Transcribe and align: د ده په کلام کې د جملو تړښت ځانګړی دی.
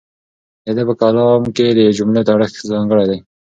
د 0.65 0.67
ده 0.75 0.83
په 0.89 0.93
کلام 1.01 1.43
کې 1.55 1.65
د 1.77 1.79
جملو 1.97 2.21
تړښت 2.27 2.57
ځانګړی 2.71 3.05
دی. 3.09 3.19